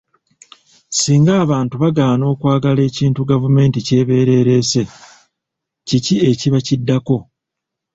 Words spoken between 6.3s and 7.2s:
ekiba kiddako?